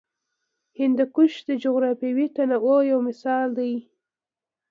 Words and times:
هندوکش 0.79 1.33
د 1.49 1.49
جغرافیوي 1.63 2.27
تنوع 2.35 2.79
یو 2.91 2.99
مثال 3.07 3.47
دی. 3.57 3.73